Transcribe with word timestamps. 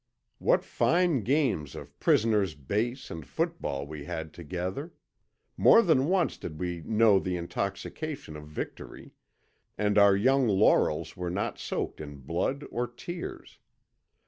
What 0.39 0.65
fine 0.65 1.19
games 1.19 1.75
of 1.75 1.99
prisoners' 1.99 2.55
base 2.55 3.11
and 3.11 3.23
football 3.23 3.85
we 3.85 4.05
had 4.05 4.33
together! 4.33 4.93
More 5.55 5.83
than 5.83 6.07
once 6.07 6.37
did 6.37 6.59
we 6.59 6.81
know 6.81 7.19
the 7.19 7.37
intoxication 7.37 8.35
of 8.35 8.47
victory, 8.47 9.11
and 9.77 9.99
our 9.99 10.15
young 10.15 10.47
laurels 10.47 11.15
were 11.15 11.29
not 11.29 11.59
soaked 11.59 12.01
in 12.01 12.15
blood 12.17 12.63
or 12.71 12.87
tears. 12.87 13.59